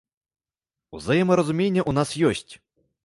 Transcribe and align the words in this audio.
Узаемаразуменне 0.99 1.81
ў 1.89 1.99
нас 1.99 2.09
ёсць. 2.31 2.53